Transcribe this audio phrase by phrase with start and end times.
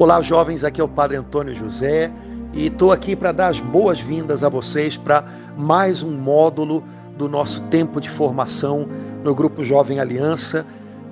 [0.00, 2.08] Olá, jovens, aqui é o Padre Antônio José
[2.52, 5.24] e estou aqui para dar as boas-vindas a vocês para
[5.56, 6.84] mais um módulo
[7.16, 8.86] do nosso tempo de formação
[9.24, 10.64] no Grupo Jovem Aliança.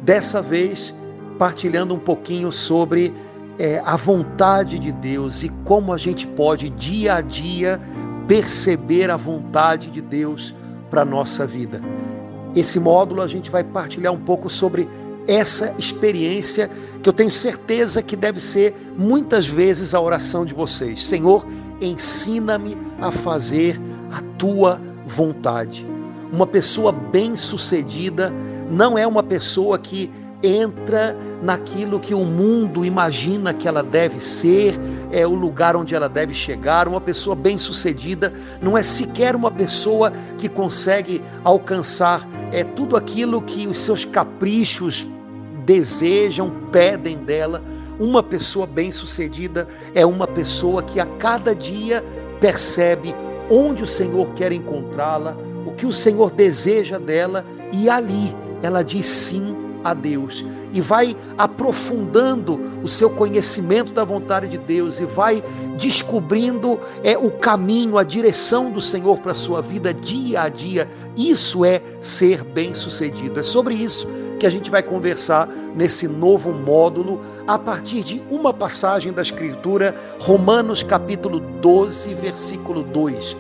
[0.03, 0.95] Dessa vez,
[1.37, 3.13] partilhando um pouquinho sobre
[3.59, 7.81] é, a vontade de Deus e como a gente pode dia a dia
[8.29, 10.55] perceber a vontade de Deus
[10.91, 11.81] para a nossa vida.
[12.55, 14.89] Esse módulo a gente vai partilhar um pouco sobre
[15.27, 16.71] essa experiência
[17.03, 21.05] que eu tenho certeza que deve ser muitas vezes a oração de vocês.
[21.05, 21.47] Senhor,
[21.81, 23.81] ensina-me a fazer
[24.13, 25.87] a tua vontade.
[26.33, 28.33] Uma pessoa bem-sucedida
[28.71, 30.11] não é uma pessoa que
[30.43, 34.75] entra naquilo que o mundo imagina que ela deve ser,
[35.11, 36.89] é o lugar onde ela deve chegar.
[36.89, 43.67] Uma pessoa bem-sucedida não é sequer uma pessoa que consegue alcançar é tudo aquilo que
[43.67, 45.07] os seus caprichos
[45.65, 47.63] desejam, pedem dela.
[47.99, 52.05] Uma pessoa bem-sucedida é uma pessoa que a cada dia
[52.41, 53.15] percebe
[53.51, 59.07] onde o Senhor quer encontrá-la, o que o Senhor deseja dela e ali ela diz
[59.07, 65.43] sim a Deus e vai aprofundando o seu conhecimento da vontade de Deus e vai
[65.79, 70.89] descobrindo é o caminho, a direção do Senhor para a sua vida dia a dia.
[71.17, 73.41] Isso é ser bem-sucedido.
[73.41, 74.07] É sobre isso
[74.39, 79.95] que a gente vai conversar nesse novo módulo a partir de uma passagem da Escritura,
[80.19, 83.37] Romanos capítulo 12, versículo 2.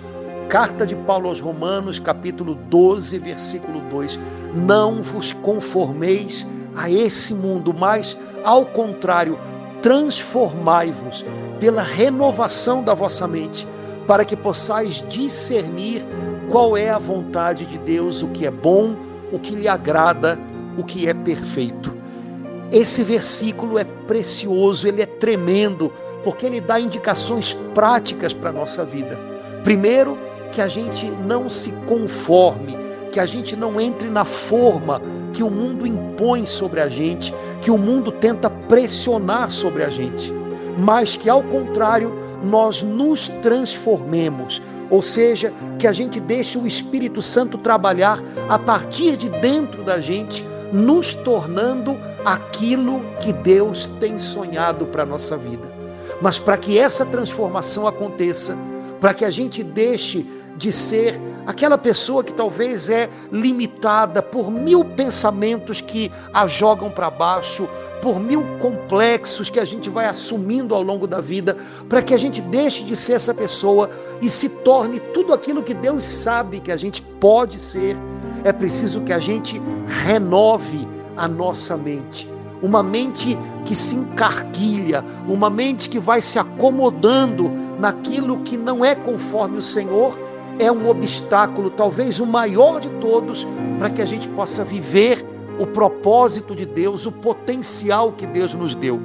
[0.48, 4.19] Carta de Paulo aos Romanos, capítulo 12, versículo 2.
[4.55, 9.36] Não vos conformeis a esse mundo, mas, ao contrário,
[9.83, 11.24] transformai-vos
[11.58, 13.67] pela renovação da vossa mente,
[14.06, 16.06] para que possais discernir
[16.48, 18.94] qual é a vontade de Deus, o que é bom,
[19.33, 20.39] o que lhe agrada,
[20.78, 21.92] o que é perfeito.
[22.70, 28.84] Esse versículo é precioso, ele é tremendo, porque ele dá indicações práticas para a nossa
[28.84, 29.19] vida.
[29.64, 30.17] Primeiro,
[30.52, 32.77] que a gente não se conforme,
[33.12, 35.01] que a gente não entre na forma
[35.33, 40.33] que o mundo impõe sobre a gente, que o mundo tenta pressionar sobre a gente,
[40.79, 42.12] mas que ao contrário,
[42.45, 49.17] nós nos transformemos, ou seja, que a gente deixe o Espírito Santo trabalhar a partir
[49.17, 55.64] de dentro da gente, nos tornando aquilo que Deus tem sonhado para a nossa vida.
[56.20, 58.56] Mas para que essa transformação aconteça,
[59.01, 60.27] para que a gente deixe
[60.57, 67.11] de ser aquela pessoa que talvez é limitada por mil pensamentos que a jogam para
[67.11, 67.68] baixo,
[68.01, 71.56] por mil complexos que a gente vai assumindo ao longo da vida,
[71.89, 73.90] para que a gente deixe de ser essa pessoa
[74.20, 77.96] e se torne tudo aquilo que Deus sabe que a gente pode ser,
[78.45, 79.61] é preciso que a gente
[80.05, 82.36] renove a nossa mente.
[82.62, 88.94] Uma mente que se encarquilha, uma mente que vai se acomodando naquilo que não é
[88.94, 90.18] conforme o Senhor
[90.58, 93.46] é um obstáculo, talvez o maior de todos,
[93.78, 95.24] para que a gente possa viver
[95.58, 98.98] o propósito de Deus, o potencial que Deus nos deu.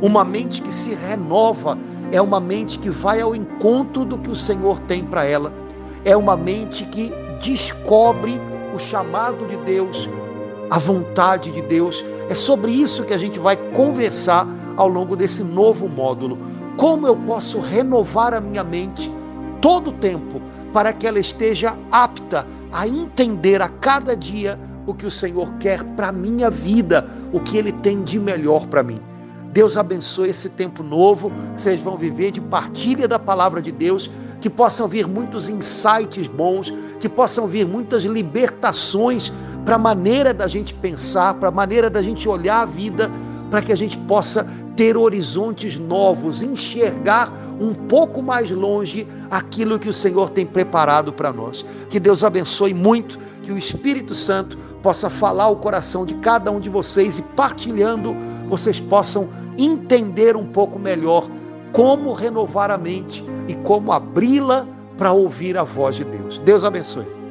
[0.00, 1.78] Uma mente que se renova
[2.12, 5.52] é uma mente que vai ao encontro do que o Senhor tem para ela.
[6.04, 7.12] É uma mente que
[7.42, 8.40] descobre
[8.74, 10.08] o chamado de Deus,
[10.70, 12.04] a vontade de Deus.
[12.28, 16.38] É sobre isso que a gente vai conversar ao longo desse novo módulo.
[16.76, 19.10] Como eu posso renovar a minha mente
[19.60, 20.40] todo o tempo
[20.72, 25.82] para que ela esteja apta a entender a cada dia o que o Senhor quer
[25.82, 29.00] para a minha vida, o que Ele tem de melhor para mim.
[29.52, 34.10] Deus abençoe esse tempo novo, vocês vão viver de partilha da palavra de Deus,
[34.40, 39.32] que possam vir muitos insights bons, que possam vir muitas libertações
[39.66, 43.10] para a maneira da gente pensar, para a maneira da gente olhar a vida,
[43.50, 44.46] para que a gente possa
[44.76, 51.32] ter horizontes novos, enxergar um pouco mais longe aquilo que o Senhor tem preparado para
[51.32, 51.66] nós.
[51.90, 56.60] Que Deus abençoe muito, que o Espírito Santo possa falar o coração de cada um
[56.60, 58.14] de vocês e partilhando,
[58.48, 59.28] vocês possam
[59.58, 61.26] entender um pouco melhor
[61.72, 64.64] como renovar a mente e como abri-la
[64.96, 66.38] para ouvir a voz de Deus.
[66.38, 67.25] Deus abençoe.